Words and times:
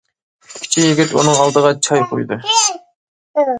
كۈتكۈچى 0.45 0.85
يىگىت 0.85 1.13
ئۇنىڭ 1.19 1.37
ئالدىغا 1.43 1.75
چاي 1.89 2.03
قۇيدى. 2.15 2.41